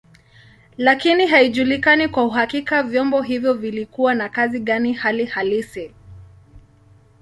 Lakini 0.77 1.27
haijulikani 1.27 2.07
kwa 2.07 2.23
uhakika 2.25 2.83
vyombo 2.83 3.21
hivyo 3.21 3.53
vilikuwa 3.53 4.15
na 4.15 4.29
kazi 4.29 4.59
gani 4.59 4.93
hali 4.93 5.25
halisi. 5.25 5.91